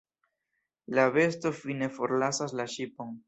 La 0.99 1.05
besto 1.17 1.53
fine 1.59 1.91
forlasas 1.99 2.57
la 2.63 2.69
ŝipon. 2.77 3.15